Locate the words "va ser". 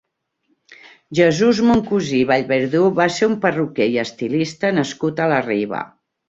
3.01-3.29